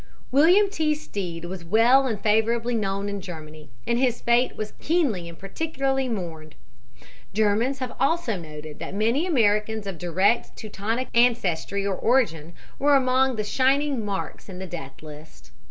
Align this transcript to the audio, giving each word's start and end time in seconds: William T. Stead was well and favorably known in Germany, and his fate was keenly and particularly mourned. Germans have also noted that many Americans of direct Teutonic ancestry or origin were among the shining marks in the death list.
William 0.31 0.67
T. 0.67 0.95
Stead 0.95 1.45
was 1.45 1.63
well 1.63 2.07
and 2.07 2.19
favorably 2.19 2.73
known 2.73 3.07
in 3.07 3.21
Germany, 3.21 3.69
and 3.85 3.99
his 3.99 4.19
fate 4.19 4.57
was 4.57 4.73
keenly 4.81 5.29
and 5.29 5.37
particularly 5.37 6.09
mourned. 6.09 6.55
Germans 7.33 7.77
have 7.77 7.93
also 7.99 8.35
noted 8.35 8.79
that 8.79 8.95
many 8.95 9.27
Americans 9.27 9.85
of 9.85 9.99
direct 9.99 10.57
Teutonic 10.57 11.07
ancestry 11.13 11.85
or 11.85 11.93
origin 11.95 12.53
were 12.79 12.95
among 12.95 13.35
the 13.35 13.43
shining 13.43 14.03
marks 14.03 14.49
in 14.49 14.57
the 14.57 14.65
death 14.65 15.03
list. 15.03 15.51